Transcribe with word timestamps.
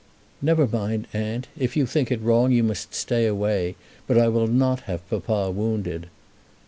"Never 0.41 0.65
mind, 0.65 1.05
aunt. 1.13 1.45
If 1.55 1.77
you 1.77 1.85
think 1.85 2.11
it 2.11 2.23
wrong 2.23 2.51
you 2.51 2.63
must 2.63 2.95
stay 2.95 3.27
away; 3.27 3.75
but 4.07 4.17
I 4.17 4.29
will 4.29 4.47
not 4.47 4.79
have 4.89 5.07
papa 5.11 5.51
wounded." 5.51 6.07